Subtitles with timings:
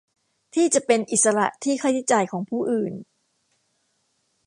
[0.53, 2.93] ที่จะเป็นอิสระที่ค่าใช้จ่ายของผู้อื่น